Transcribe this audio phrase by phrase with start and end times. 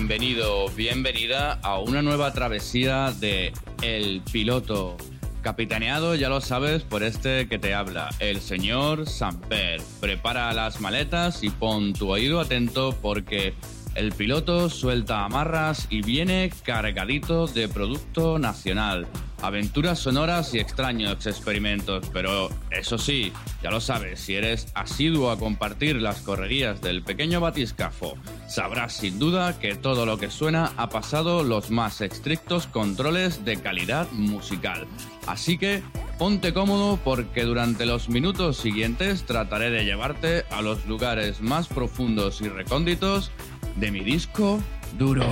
[0.00, 4.96] bienvenido, bienvenida a una nueva travesía de El Piloto.
[5.42, 9.82] Capitaneado, ya lo sabes, por este que te habla, el señor Samper.
[10.00, 13.52] Prepara las maletas y pon tu oído atento porque
[13.94, 19.06] el piloto suelta amarras y viene cargadito de producto nacional
[19.42, 25.38] aventuras sonoras y extraños experimentos, pero eso sí, ya lo sabes, si eres asiduo a
[25.38, 28.16] compartir las correrías del pequeño batiscafo,
[28.48, 33.56] sabrás sin duda que todo lo que suena ha pasado los más estrictos controles de
[33.56, 34.86] calidad musical.
[35.26, 35.82] Así que
[36.18, 42.40] ponte cómodo porque durante los minutos siguientes trataré de llevarte a los lugares más profundos
[42.40, 43.30] y recónditos
[43.76, 44.60] de mi disco
[44.98, 45.24] duro.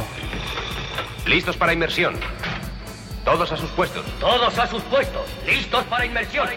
[1.26, 2.14] Listos para inmersión.
[3.28, 4.06] Todos a sus puestos.
[4.20, 5.20] Todos a sus puestos.
[5.44, 6.48] Listos para inmersión.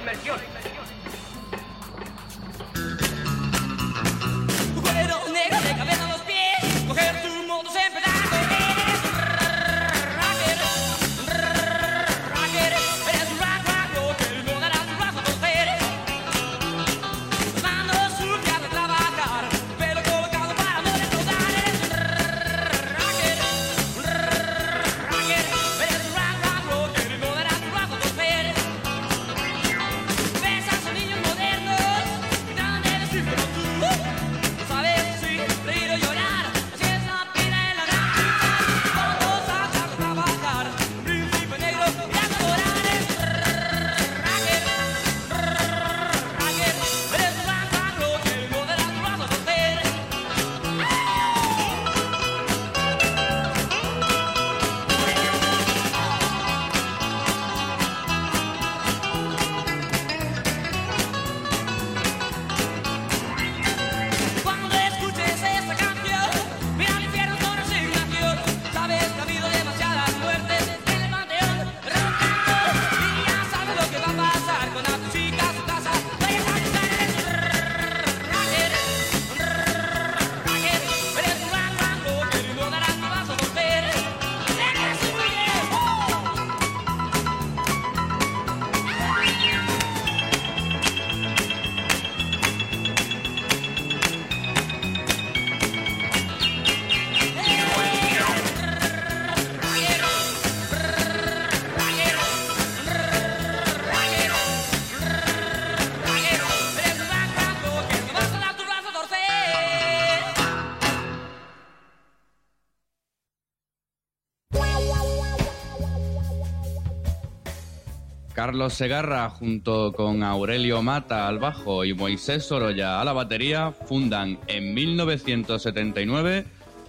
[118.51, 124.39] Carlos Segarra junto con Aurelio Mata al bajo y Moisés Sorolla a la batería fundan
[124.47, 126.43] en 1979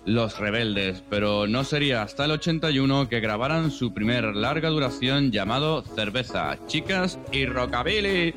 [0.04, 5.82] Los Rebeldes, pero no sería hasta el 81 que grabaran su primer larga duración llamado
[5.82, 8.34] Cerveza, Chicas y Rockabilly,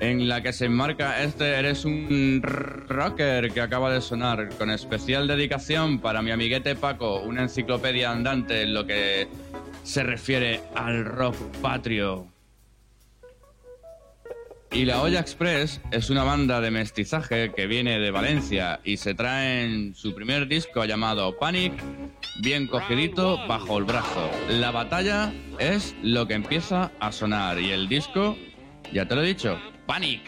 [0.00, 2.40] en la que se enmarca este Eres un
[2.88, 8.62] rocker que acaba de sonar, con especial dedicación para mi amiguete Paco, una enciclopedia andante
[8.62, 9.28] en lo que
[9.84, 12.31] se refiere al rock patrio.
[14.72, 19.14] Y la Olla Express es una banda de mestizaje que viene de Valencia y se
[19.14, 21.74] trae en su primer disco llamado Panic,
[22.40, 24.30] bien cogidito bajo el brazo.
[24.48, 28.36] La batalla es lo que empieza a sonar y el disco,
[28.94, 30.22] ya te lo he dicho, Panic.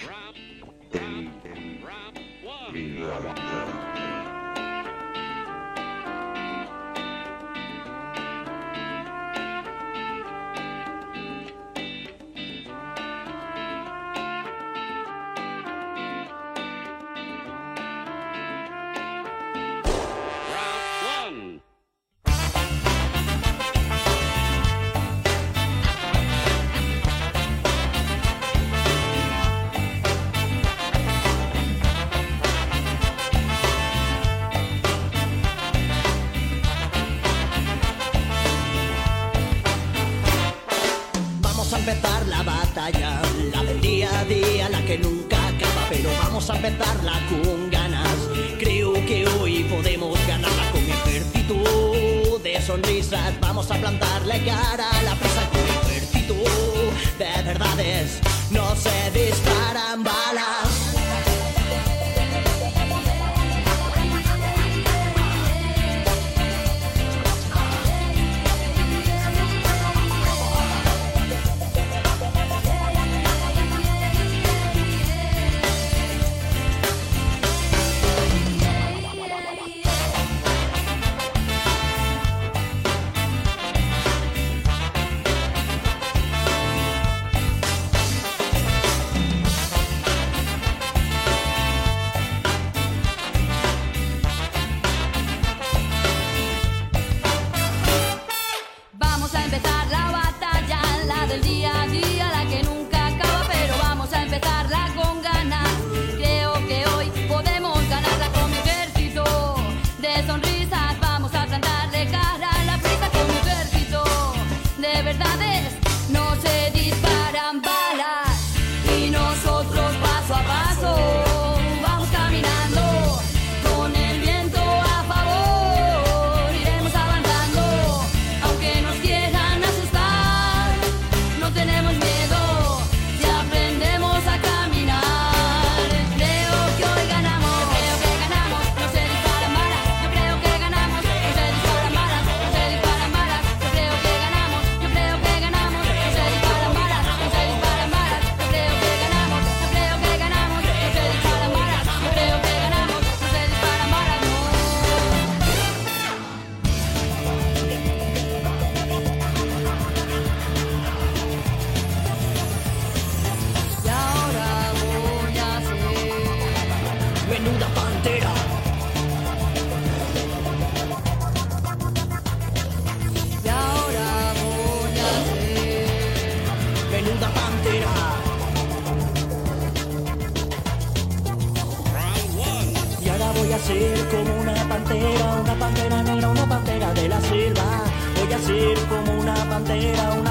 [189.67, 190.24] Como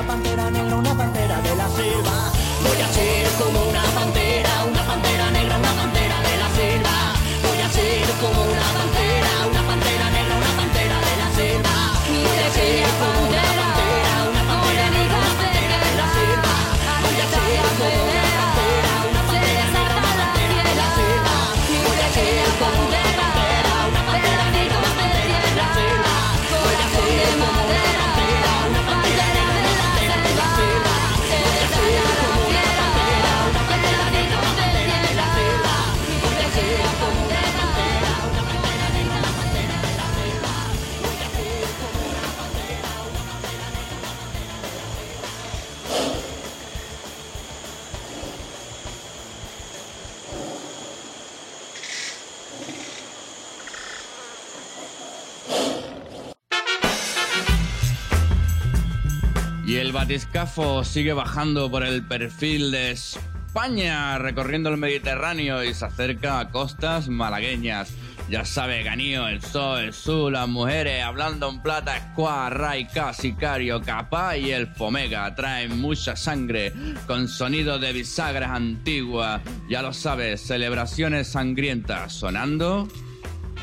[60.43, 66.49] batiscafo sigue bajando por el perfil de España, recorriendo el Mediterráneo y se acerca a
[66.49, 67.93] costas malagueñas.
[68.29, 73.81] Ya sabe, Ganío, el Sol, el Sur, las mujeres, hablando en plata, Squad, Raika, Sicario,
[73.81, 75.33] Capá y el Fomega.
[75.33, 76.73] Traen mucha sangre
[77.07, 79.41] con sonido de bisagras antiguas.
[79.69, 82.87] Ya lo sabes, celebraciones sangrientas sonando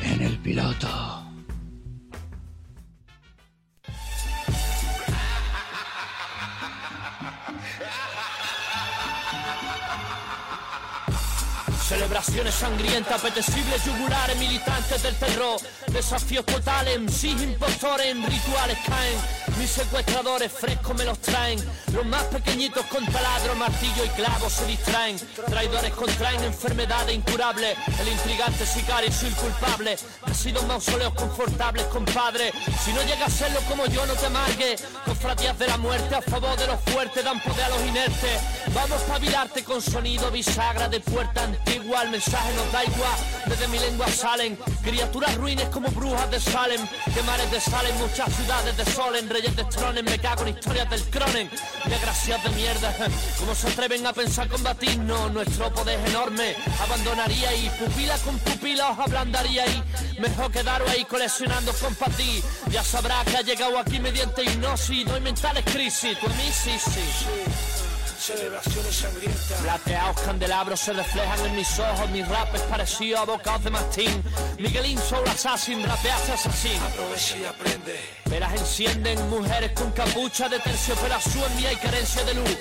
[0.03, 1.20] en el piloto.
[12.21, 15.59] Celebraciones sangrientas, apetecibles yugulares, militantes del terror.
[15.87, 19.50] Desafíos totales, MCs impostores, rituales caen.
[19.57, 21.59] Mis secuestradores frescos me los traen.
[21.93, 25.19] Los más pequeñitos con taladro, martillo y clavo se distraen.
[25.47, 27.77] Traidores contraen enfermedades incurables.
[27.99, 29.97] El intrigante sicario y el culpable.
[30.23, 32.51] Ha sido mausoleos confortables, compadre.
[32.83, 34.83] Si no llega a serlo como yo, no te amargues.
[35.05, 38.41] Cofradías de la muerte a favor de los fuertes dan poder a los inertes.
[38.73, 42.03] Vamos a pavilarte con sonido bisagra de puerta antigua.
[42.03, 43.17] El mensaje nos da igual.
[43.47, 46.81] Desde mi lengua salen criaturas ruines como brujas de Salem.
[47.13, 49.29] Que mares de Salem, muchas ciudades de Solen.
[49.41, 51.49] Reyes de Stronen, me cago en historias del Cronen.
[51.87, 52.95] Desgracias de mierda.
[53.39, 55.31] ¿Cómo se atreven a pensar combatirnos?
[55.31, 56.55] Nuestro poder es enorme.
[56.79, 59.83] Abandonaría ahí, pupila con pupila os ablandaría ahí.
[60.19, 62.43] Mejor quedaros ahí coleccionando compatí.
[62.69, 65.07] Ya sabrá que ha llegado aquí mediante hipnosis.
[65.07, 66.15] No hay mentales crisis.
[66.23, 67.90] A mí sí, sí.
[68.21, 69.61] Celebraciones sangrientas.
[69.63, 74.23] Plateados candelabros se reflejan en mis ojos, mis rapes parecidos a bocados de mastín.
[74.59, 76.85] Miguelín Soul Assassin, rapeaste asesino.
[76.85, 77.99] Aprovecha y aprende.
[78.25, 82.57] Velas encienden, mujeres con capucha de terciopelo azul en día y carencia de luz.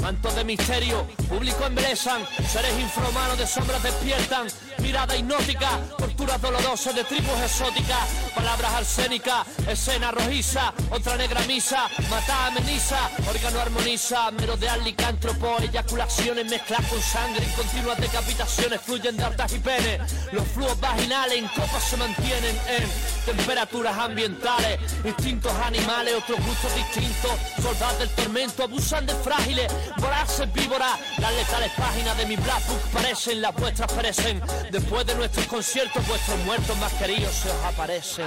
[0.00, 4.46] Mantos de misterio, público embelezan, seres infrahumanos de sombras despiertan.
[4.78, 8.08] Mirada hipnótica, torturas dolorosas de tribus exóticas.
[8.34, 11.88] Palabras arsénicas, escena rojiza, otra negra misa.
[12.10, 14.30] Mata ameniza, órgano armoniza.
[14.32, 17.44] Merodear licántropo, eyaculaciones mezcladas con sangre.
[17.44, 20.00] En continuas decapitaciones fluyen de hartas y penes.
[20.32, 24.80] Los flujos vaginales en copas se mantienen en temperaturas ambientales.
[25.04, 27.32] Instintos animales, otros gustos distintos.
[27.62, 29.72] Soldados del tormento abusan de frágiles.
[29.98, 34.42] Voraces víboras, las letales páginas de mi Black Book parecen, las vuestras perecen.
[34.70, 38.26] Después de nuestros conciertos, vuestros muertos más queridos se os aparecen.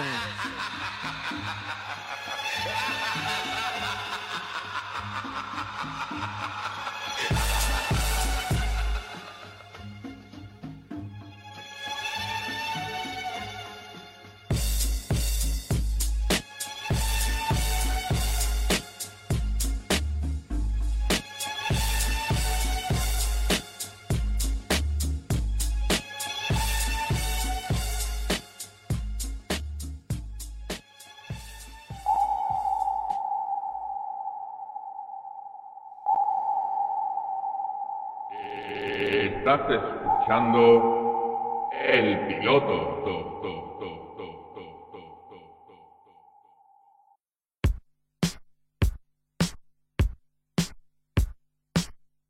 [39.58, 43.02] Estás escuchando el piloto.
[43.04, 45.78] To, to, to, to, to, to, to,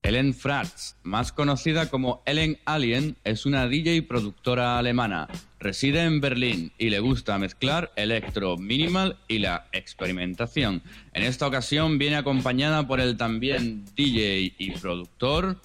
[0.04, 5.28] Ellen Fratz, más conocida como Ellen Alien, es una DJ y productora alemana.
[5.60, 10.82] Reside en Berlín y le gusta mezclar electro, minimal y la experimentación.
[11.12, 15.58] En esta ocasión viene acompañada por el también DJ y productor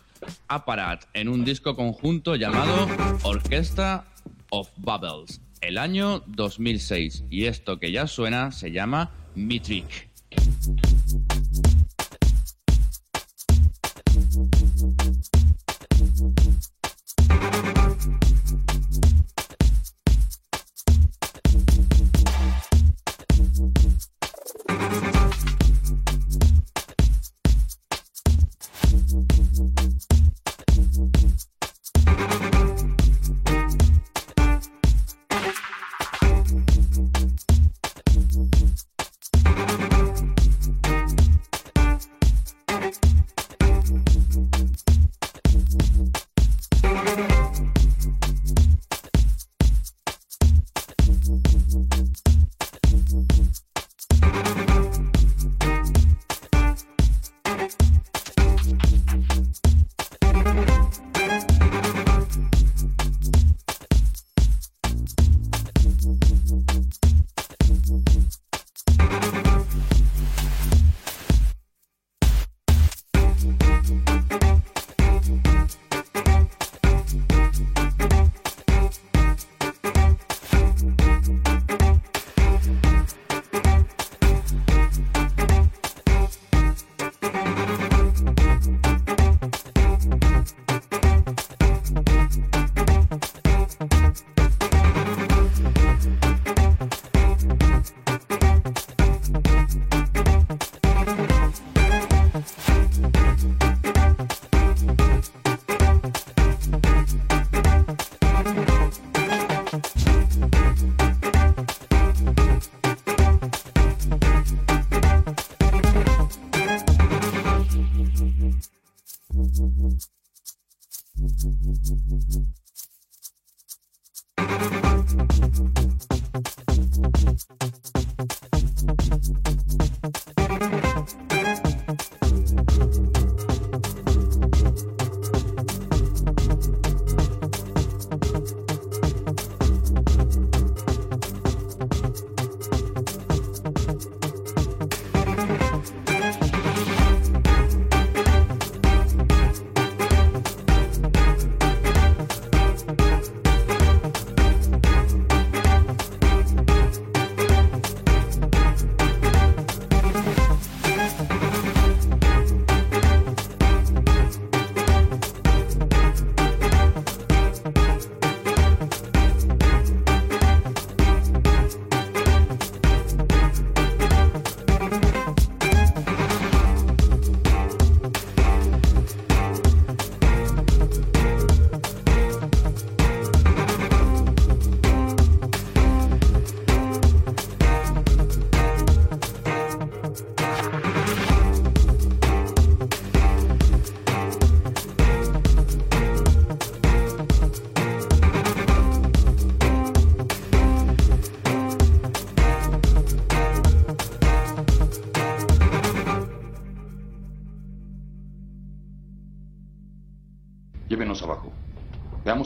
[0.48, 2.88] Aparat en un disco conjunto llamado
[3.22, 4.04] Orquesta
[4.50, 7.24] of Bubbles, el año 2006.
[7.30, 10.10] Y esto que ya suena se llama Mitrick.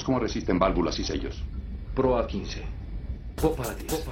[0.07, 1.43] Cómo resisten válvulas y sellos.
[1.93, 2.63] Proa 15.
[3.43, 4.07] Popa 10.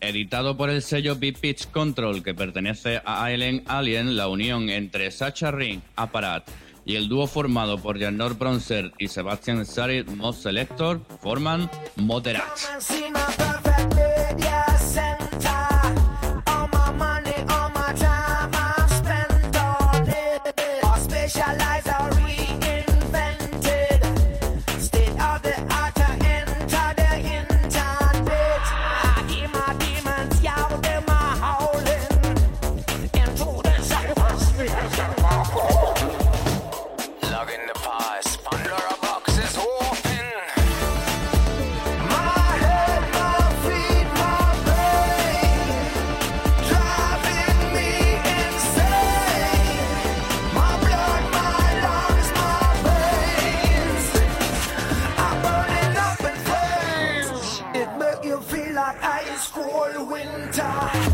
[0.00, 5.10] Editado por el sello Big Pitch Control que pertenece a Island Alien, la unión entre
[5.10, 6.48] Sacha Ring, Apparat
[6.84, 12.44] y el dúo formado por Janor Bronzer y Sebastian Sarit Mod Selector forman Moderat.
[59.00, 61.13] high school winter.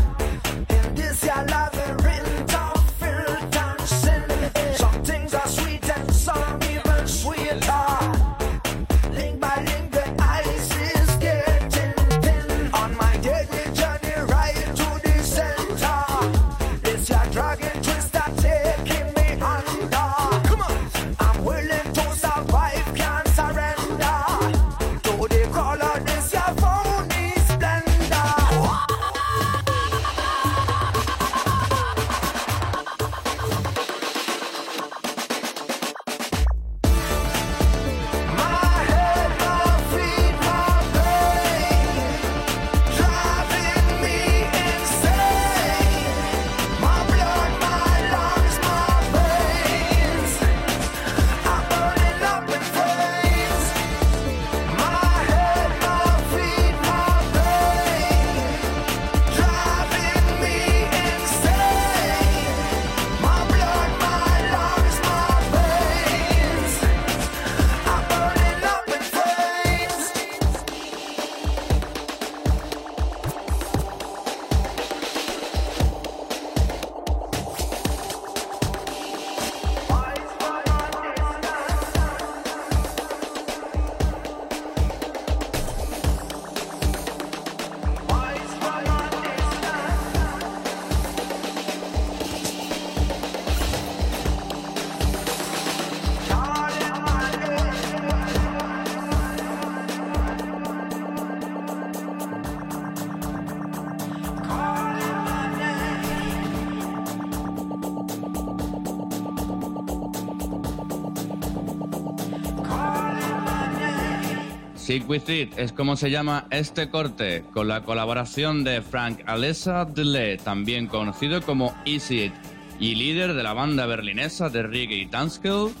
[114.91, 119.85] Sick With It es como se llama este corte, con la colaboración de Frank Alessa
[119.85, 122.33] Dele, también conocido como Easy It,
[122.77, 125.71] y líder de la banda berlinesa de reggae y dancehall,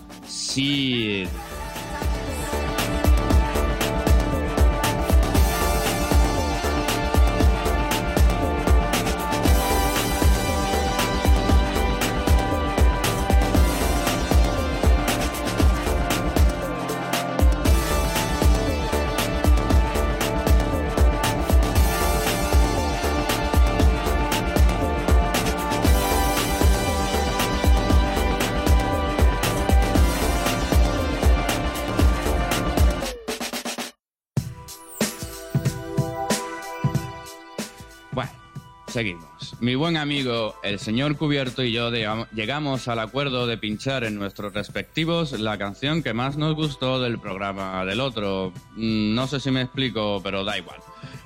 [39.61, 41.91] Mi buen amigo, el señor Cubierto y yo
[42.33, 47.19] llegamos al acuerdo de pinchar en nuestros respectivos la canción que más nos gustó del
[47.19, 48.53] programa del otro.
[48.75, 50.79] Mm, No sé si me explico, pero da igual.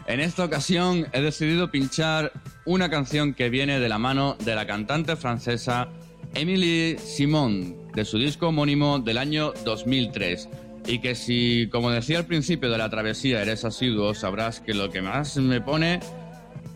[0.05, 2.33] En esta ocasión he decidido pinchar
[2.65, 5.87] una canción que viene de la mano de la cantante francesa
[6.33, 10.49] Emily Simon, de su disco homónimo del año 2003.
[10.87, 14.89] Y que si, como decía al principio de la travesía, eres asiduo, sabrás que lo
[14.89, 16.01] que más me pone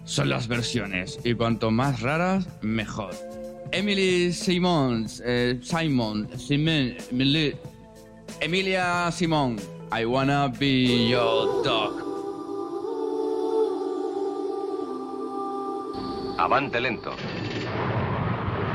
[0.09, 1.19] son las versiones.
[1.23, 3.11] Y cuanto más raras, mejor.
[3.71, 7.55] Emily Simons, eh, Simon, Simon, Emily-
[8.41, 9.57] Emilia Simon,
[9.91, 11.93] I wanna be your dog.
[16.39, 17.11] Avante lento.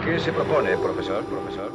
[0.05, 1.25] ¿Qué se propone, profesor?
[1.25, 1.73] Profesor.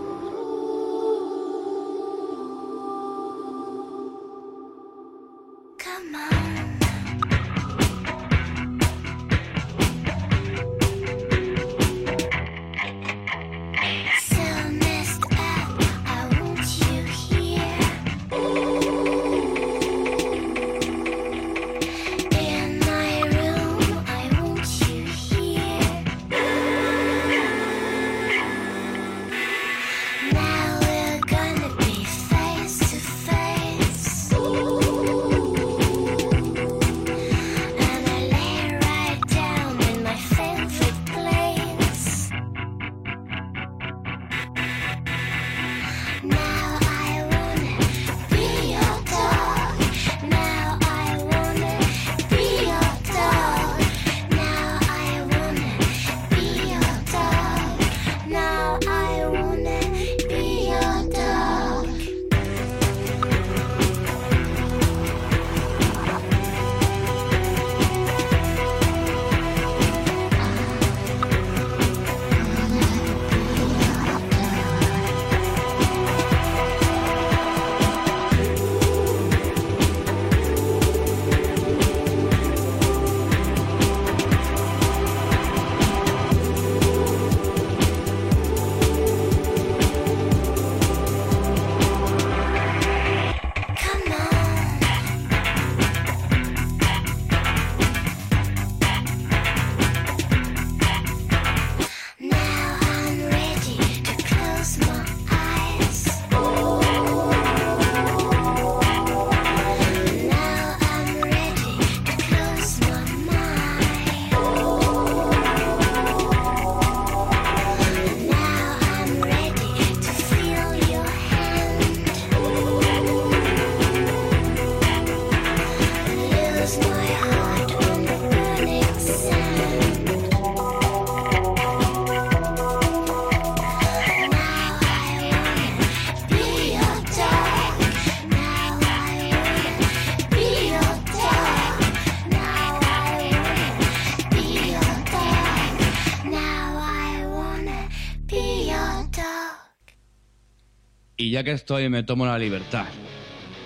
[151.39, 152.87] Ya que estoy, me tomo la libertad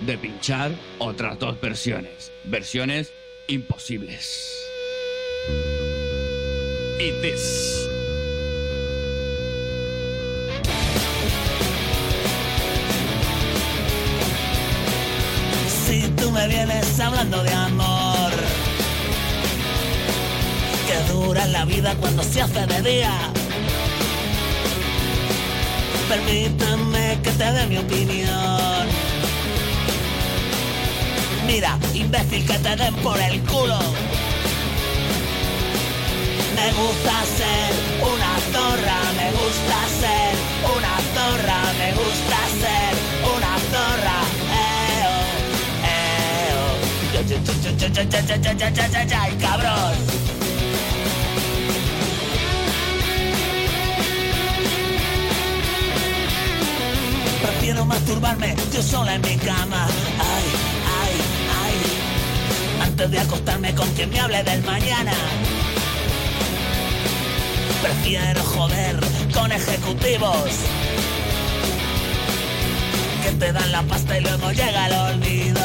[0.06, 2.30] de pinchar otras dos versiones.
[2.44, 3.12] Versiones
[3.48, 4.54] imposibles.
[7.00, 7.88] Eat this.
[15.84, 18.32] Si tú me vienes hablando de amor,
[20.86, 23.33] que dura la vida cuando se hace de día.
[26.14, 28.86] Permítame que te dé mi opinión.
[31.44, 33.80] Mira, imbécil, que te den por el culo.
[36.54, 37.70] Me gusta ser
[38.12, 40.32] una zorra, me gusta ser
[40.76, 42.92] una zorra, me gusta ser
[43.34, 44.18] una zorra.
[44.54, 45.26] Eh, oh,
[45.90, 46.74] eh, oh.
[47.12, 48.04] Yo, yo, yo, yo,
[57.64, 59.86] Prefiero masturbarme yo sola en mi cama.
[60.18, 60.44] Ay,
[61.00, 61.14] ay,
[61.64, 62.82] ay.
[62.82, 65.14] Antes de acostarme con quien me hable del mañana.
[67.80, 69.00] Prefiero joder
[69.32, 70.50] con ejecutivos
[73.22, 75.62] que te dan la pasta y luego llega el olvido.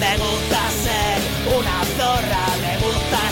[0.00, 1.18] Me gusta ser
[1.58, 3.25] una zorra, me gusta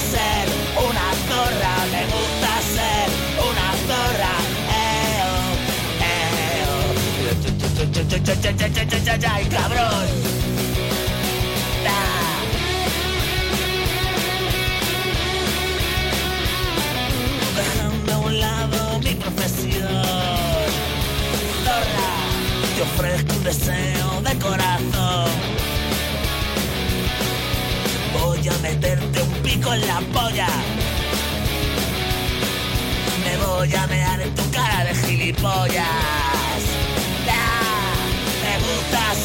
[9.27, 10.07] ay, cabrón.
[17.57, 20.05] Dejando a un lado mi profesión,
[21.64, 22.11] zorra,
[22.77, 25.31] te ofrezco un deseo de corazón.
[28.12, 30.48] Voy a meterte un pico en la polla.
[33.24, 36.44] Me voy a mear en tu cara de gilipollas.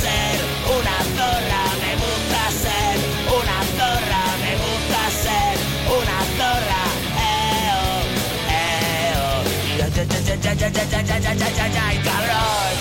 [0.01, 0.39] Ah, Me gusta ser
[0.77, 2.95] una zorra, me gusta ser
[3.37, 5.55] una zorra, me gusta ser
[5.97, 6.81] una zorra.
[7.19, 8.01] Eh, oh,
[8.49, 9.77] eh, oh.
[9.77, 12.75] Ya, ya, ya, ya, ya, ya, ya, ya, ya, ya, ya, ya, y cabrón.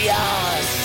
[0.00, 0.79] Dios.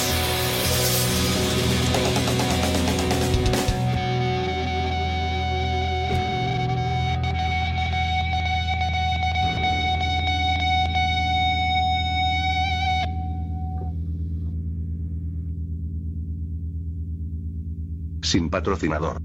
[18.36, 19.22] Sin patrocinador.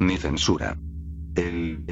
[0.00, 0.74] Ni censura.
[1.34, 1.84] El.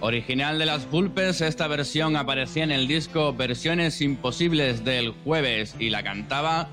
[0.00, 5.88] Original de las Pulpes, esta versión aparecía en el disco Versiones Imposibles del jueves y
[5.88, 6.68] la cantaba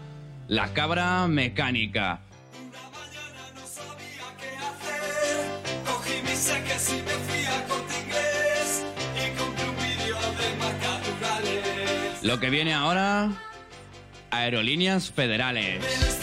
[0.49, 2.19] La Cabra Mecánica.
[12.21, 13.31] Lo que viene ahora,
[14.37, 16.16] Aerolíneas Federales.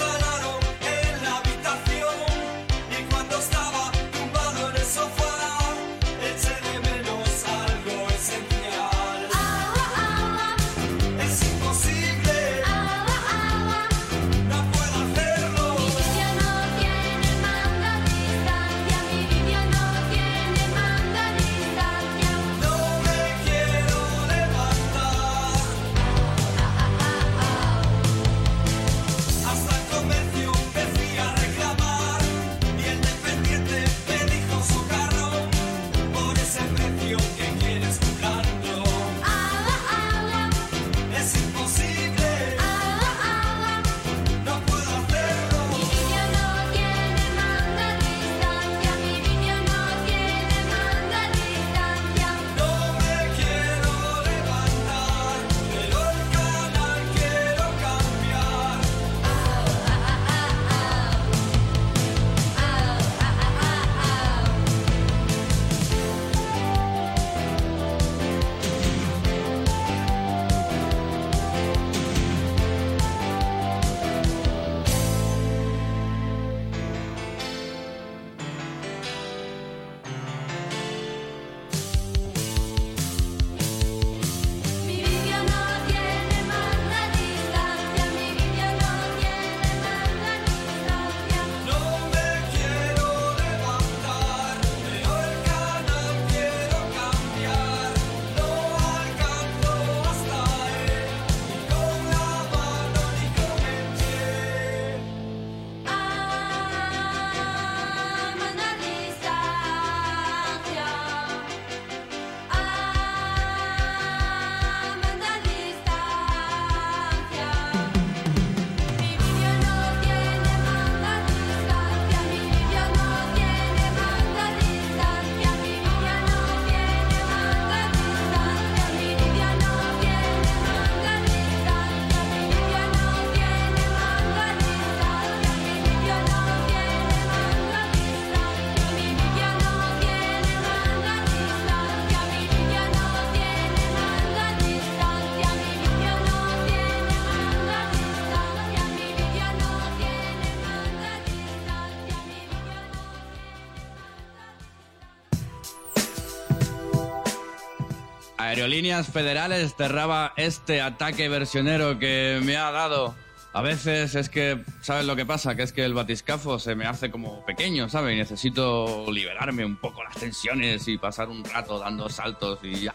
[158.65, 163.15] Aerolíneas Federales cerraba este ataque versionero que me ha dado.
[163.53, 165.55] A veces es que, ¿sabes lo que pasa?
[165.55, 168.15] Que es que el batiscafo se me hace como pequeño, ¿sabes?
[168.15, 172.87] Y necesito liberarme un poco las tensiones y pasar un rato dando saltos y...
[172.87, 172.95] ¡ah!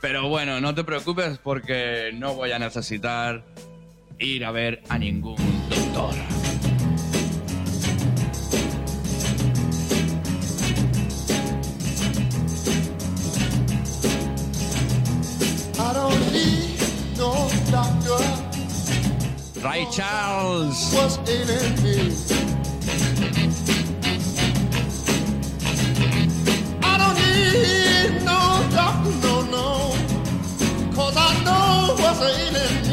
[0.00, 3.44] Pero bueno, no te preocupes porque no voy a necesitar
[4.20, 6.14] ir a ver a ningún doctor.
[19.80, 20.92] Ray Charles.
[20.92, 21.54] Me?
[26.82, 28.40] I don't need no
[28.76, 29.66] doctor, no, no.
[30.94, 32.89] Cause I know what's ailing me.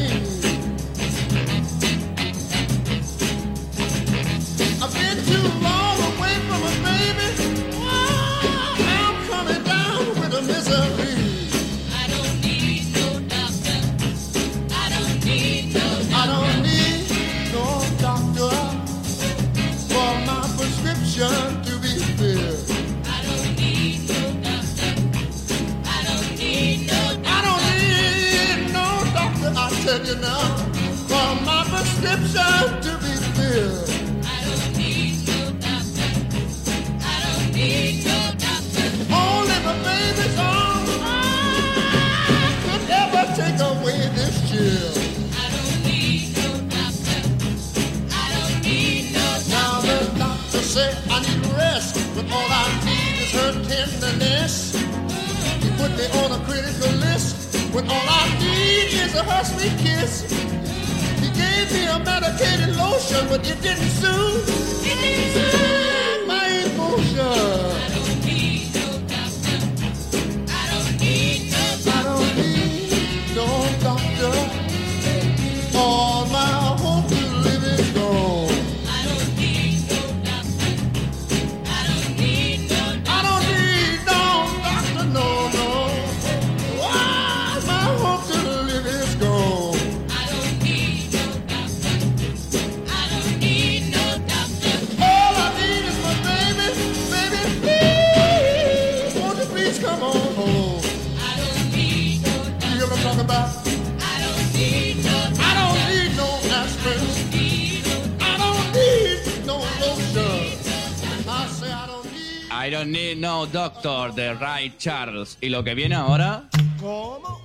[114.18, 115.38] de Ray Charles.
[115.42, 116.50] Y lo que viene ahora.
[116.82, 117.40] ¿Cómo?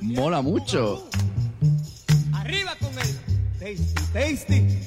[0.00, 1.06] Mola mucho.
[2.32, 3.14] Arriba con el
[3.60, 4.78] tasty, tasty.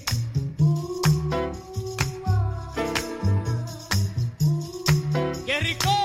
[5.45, 6.04] ¡Qué rico!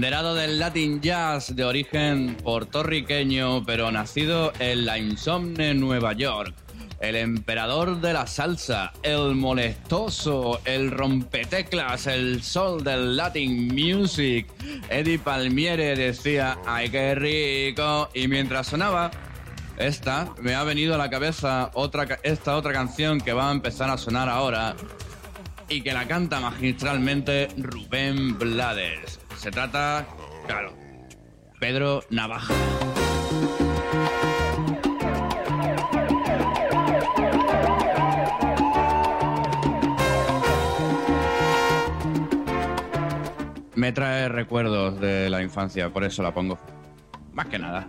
[0.00, 6.54] Abanderado del Latin Jazz de origen puertorriqueño, pero nacido en la insomne Nueva York.
[7.00, 14.46] El emperador de la salsa, el molestoso, el rompeteclas, el sol del Latin Music.
[14.88, 18.08] Eddie Palmiere decía, ¡ay qué rico!
[18.14, 19.10] Y mientras sonaba
[19.76, 23.90] esta, me ha venido a la cabeza otra, esta otra canción que va a empezar
[23.90, 24.76] a sonar ahora
[25.68, 29.19] y que la canta magistralmente Rubén Blades.
[29.40, 30.06] Se trata,
[30.46, 30.74] claro,
[31.58, 32.52] Pedro Navaja.
[43.76, 46.58] Me trae recuerdos de la infancia, por eso la pongo.
[47.32, 47.88] Más que nada.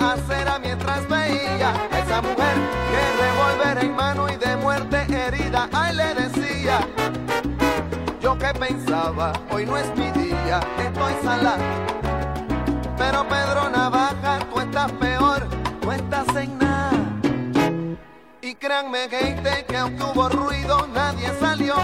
[5.71, 6.79] Ay, le decía,
[8.19, 11.55] yo que pensaba, hoy no es mi día, estoy sala.
[12.97, 15.47] Pero Pedro Navaja, tú estás peor,
[15.83, 16.91] no estás en nada.
[18.41, 21.75] Y créanme, gente, que aunque hubo ruido, nadie salió.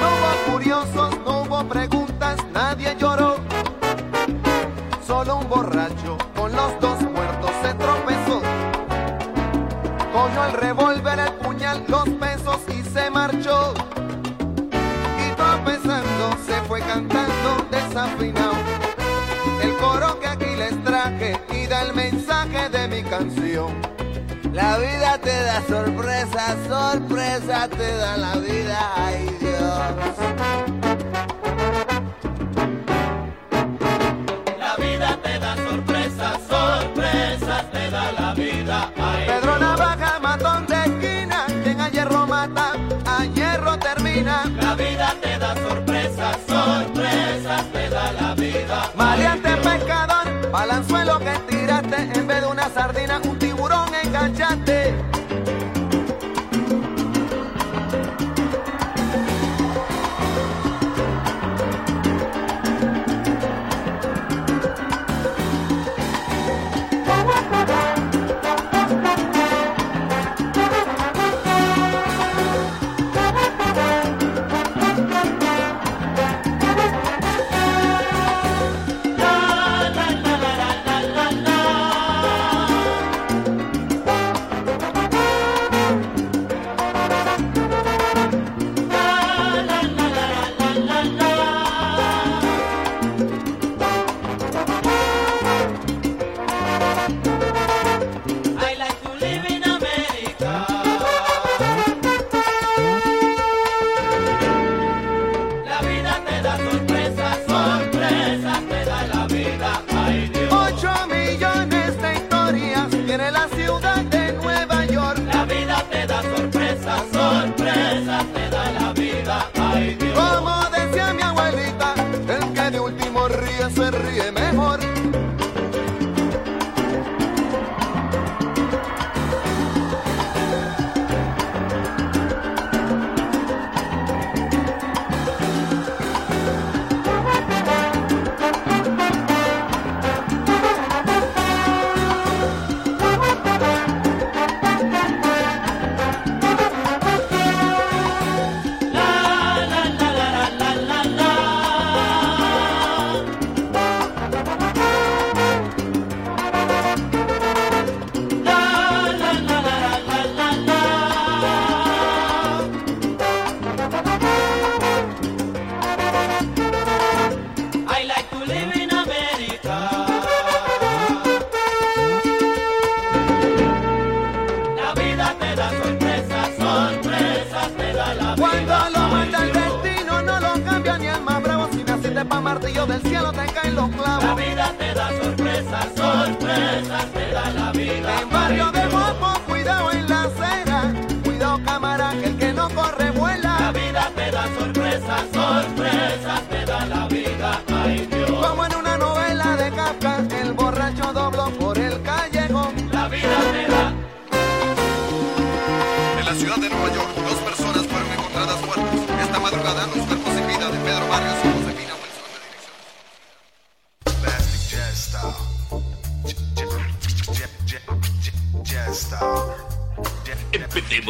[0.00, 3.36] No hubo curiosos, no hubo preguntas, nadie lloró.
[5.06, 6.91] Solo un borracho con los dos
[15.24, 18.54] Y tropezando se fue cantando desafinado.
[19.62, 23.72] El coro que aquí les traje y da el mensaje de mi canción.
[24.52, 30.81] La vida te da sorpresa, sorpresa te da la vida, ay Dios.
[46.46, 48.90] Sorpresas, sorpresas te da la vida.
[48.94, 54.71] Maleante pescador, balanzuelo que tiraste, en vez de una sardina, un tiburón enganchaste.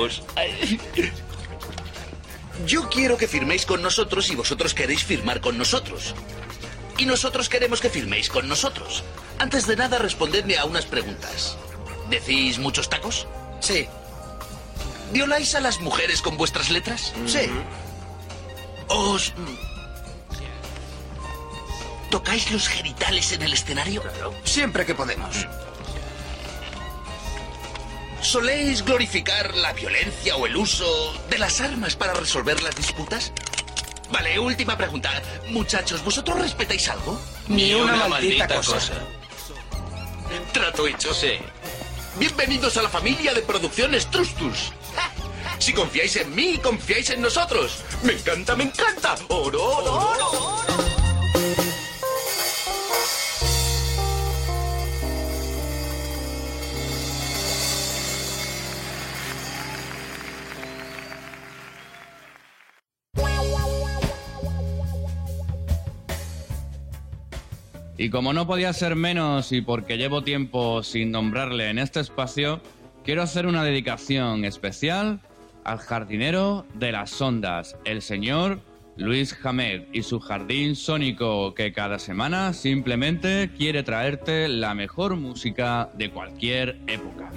[0.02, 0.22] Empecemos.
[2.66, 6.14] Yo quiero que firméis con nosotros y vosotros queréis firmar con nosotros.
[6.98, 9.02] Y nosotros queremos que firméis con nosotros.
[9.38, 11.56] Antes de nada, respondedme a unas preguntas.
[12.10, 13.26] ¿Decís muchos tacos?
[13.60, 13.88] Sí.
[15.12, 17.12] ¿Violáis a las mujeres con vuestras letras?
[17.26, 17.50] Sí.
[18.88, 19.32] ¿Os...
[22.10, 24.02] ¿Tocáis los genitales en el escenario?
[24.44, 25.46] Siempre que podemos.
[28.22, 33.32] ¿Soléis glorificar la violencia o el uso de las armas para resolver las disputas?
[34.12, 35.10] Vale, última pregunta.
[35.48, 37.20] Muchachos, ¿vosotros respetáis algo?
[37.48, 38.92] Ni una maldita cosa.
[40.52, 41.12] Trato hecho.
[41.12, 41.32] Sí.
[42.18, 44.72] Bienvenidos a la familia de producciones Trustus.
[45.58, 47.82] Si confiáis en mí, confiáis en nosotros.
[48.04, 49.16] Me encanta, me encanta.
[49.28, 50.91] Oro, oro, oro, oro.
[68.02, 72.60] Y como no podía ser menos y porque llevo tiempo sin nombrarle en este espacio,
[73.04, 75.20] quiero hacer una dedicación especial
[75.62, 78.58] al jardinero de las ondas, el señor
[78.96, 85.88] Luis Hamed y su jardín sónico que cada semana simplemente quiere traerte la mejor música
[85.94, 87.30] de cualquier época.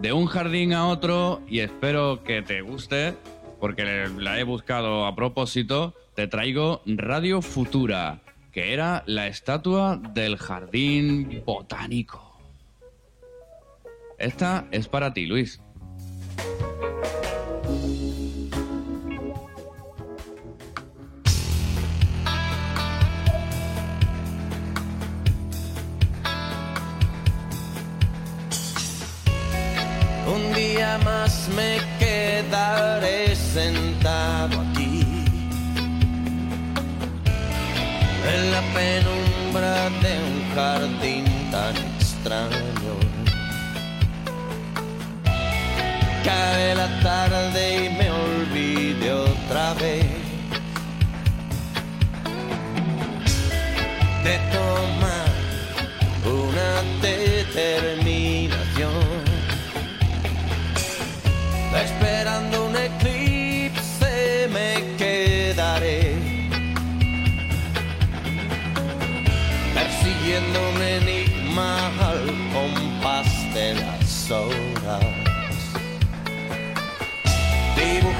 [0.00, 3.16] De un jardín a otro, y espero que te guste,
[3.62, 8.18] porque la he buscado a propósito, te traigo Radio Futura,
[8.50, 12.40] que era la estatua del jardín botánico.
[14.18, 15.60] Esta es para ti, Luis.
[30.26, 35.04] Un día más me quedaré sentado aquí
[38.32, 42.94] en la penumbra de un jardín tan extraño.
[46.24, 50.06] Cae la tarde y me olvide otra vez
[54.24, 55.21] de tomar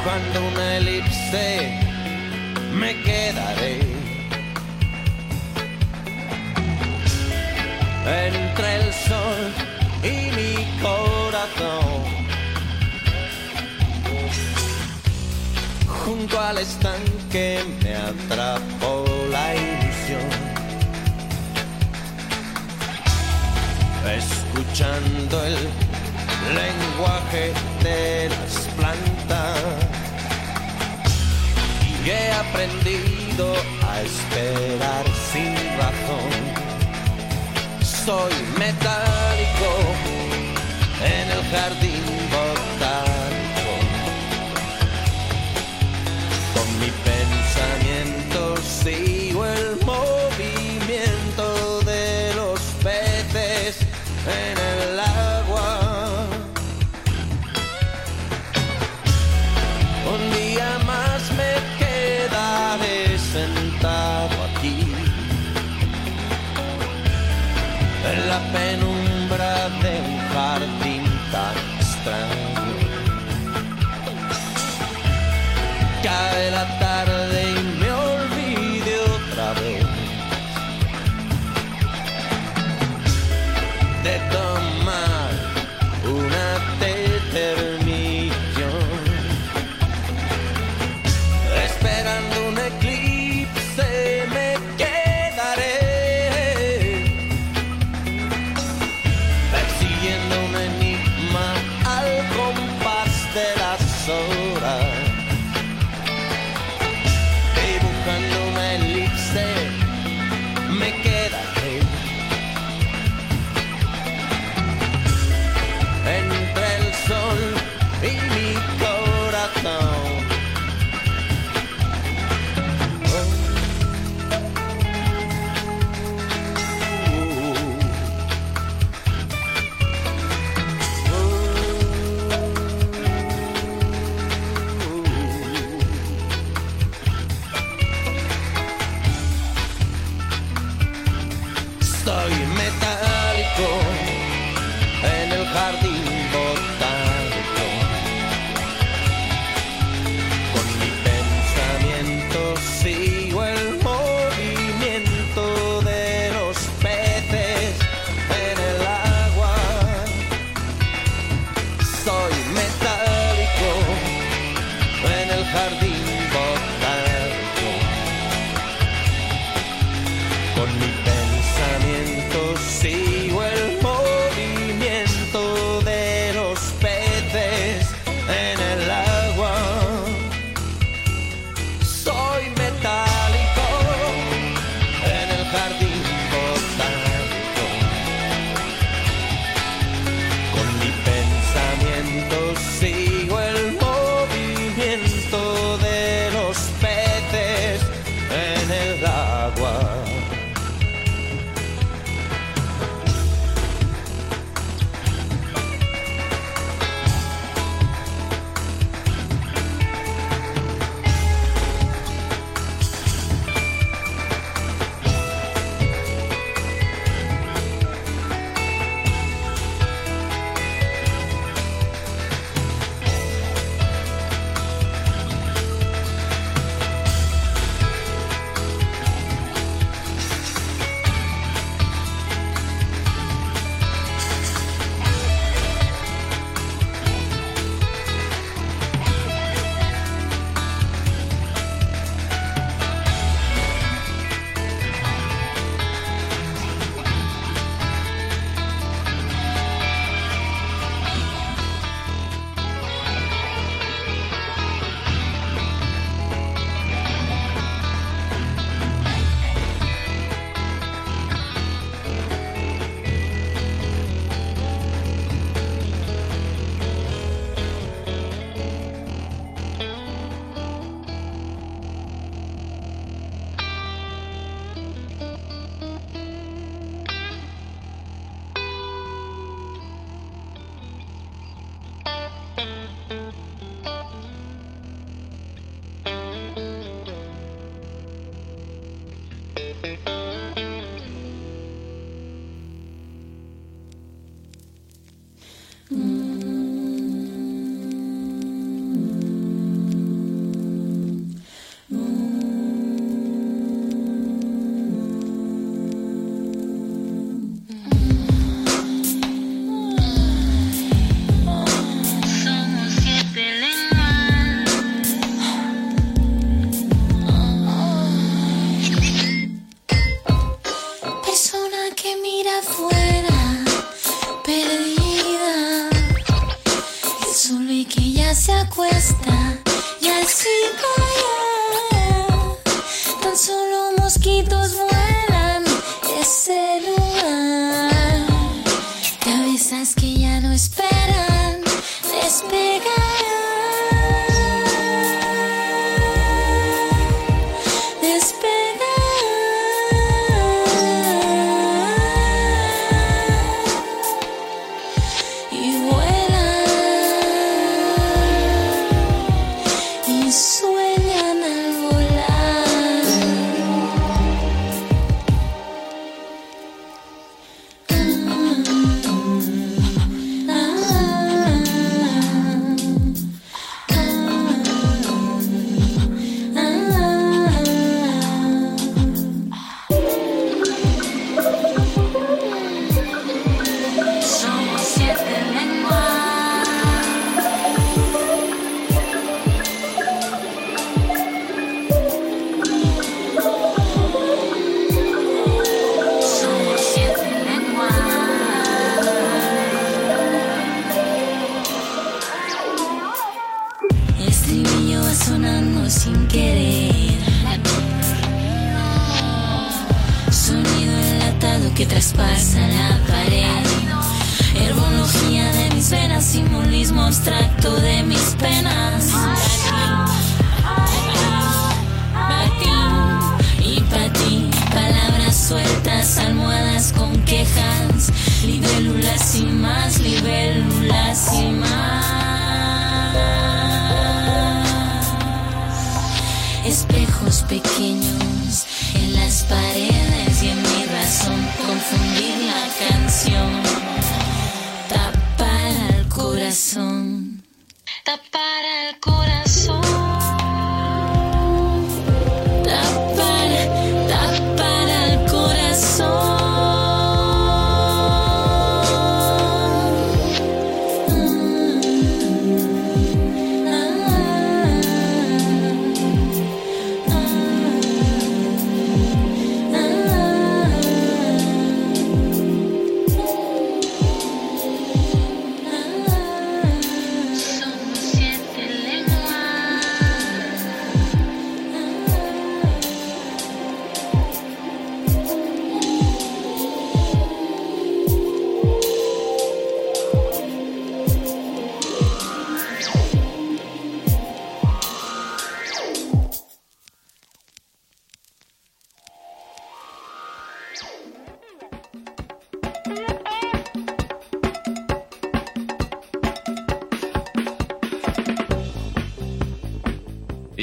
[0.03, 1.78] Dibujando una elipse
[2.74, 3.78] me quedaré.
[8.05, 9.40] Entre el sol
[10.03, 12.03] y mi corazón.
[15.86, 20.30] Junto al estanque me atrapó la ilusión.
[24.18, 25.59] Escuchando el
[26.57, 27.53] lenguaje
[27.84, 28.51] de las
[32.43, 33.55] aprendido
[33.88, 36.30] a esperar sin razón.
[37.82, 39.70] Soy metálico
[41.05, 43.21] en el jardín botánico.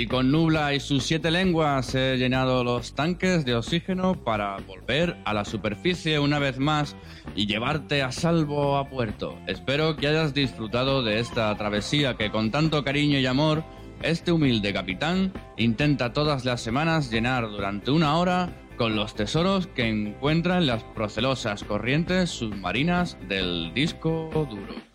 [0.10, 5.34] Con Nubla y sus siete lenguas he llenado los tanques de oxígeno para volver a
[5.34, 6.96] la superficie una vez más
[7.36, 9.38] y llevarte a salvo a puerto.
[9.48, 13.64] Espero que hayas disfrutado de esta travesía que con tanto cariño y amor
[14.02, 19.88] este humilde capitán intenta todas las semanas llenar durante una hora con los tesoros que
[19.88, 24.89] encuentra en las procelosas corrientes submarinas del disco duro.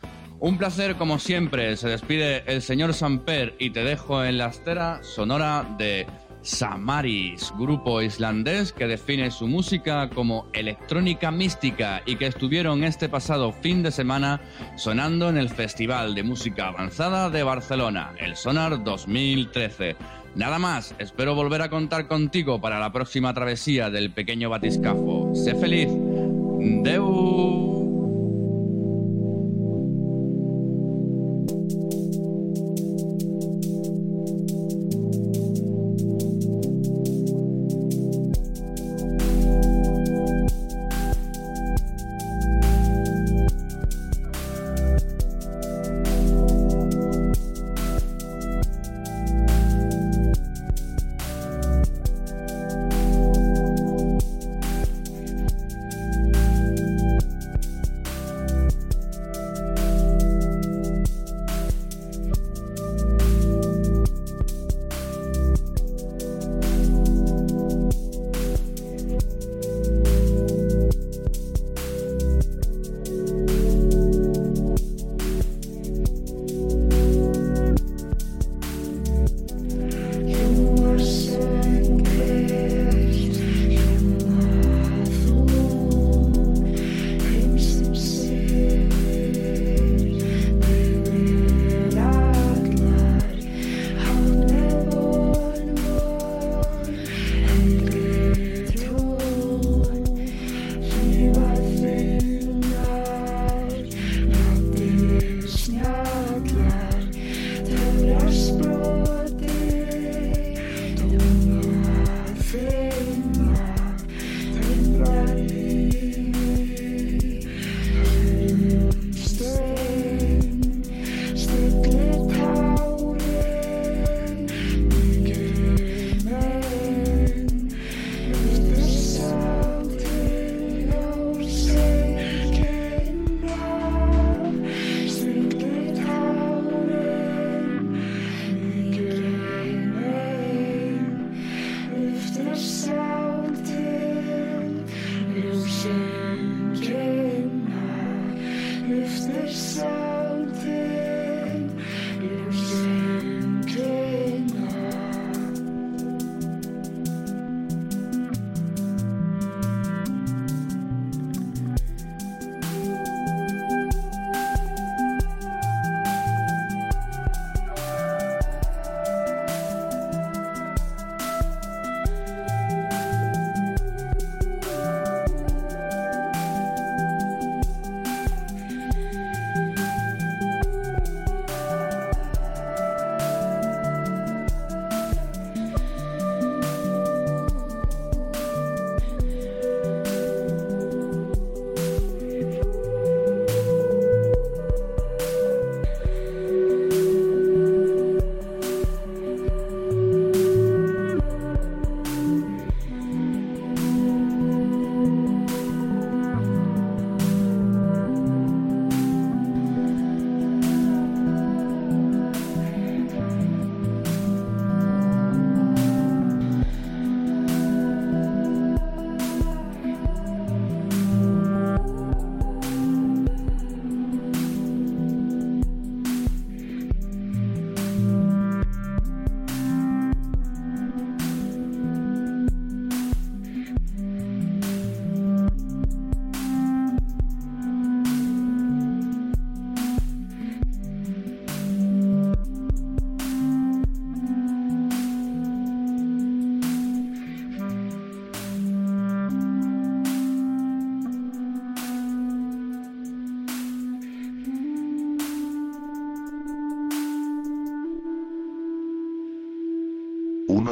[0.44, 5.02] Un placer como siempre, se despide el señor Samper y te dejo en la estera
[5.02, 6.06] sonora de
[6.42, 13.54] Samaris, grupo islandés que define su música como electrónica mística y que estuvieron este pasado
[13.54, 14.42] fin de semana
[14.76, 19.96] sonando en el Festival de Música Avanzada de Barcelona, el Sonar 2013.
[20.34, 25.34] Nada más, espero volver a contar contigo para la próxima travesía del pequeño batiscafo.
[25.34, 25.88] Sé feliz.
[26.82, 27.73] Deu.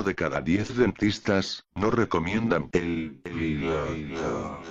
[0.05, 4.62] De cada diez dentistas no recomiendan el hilo.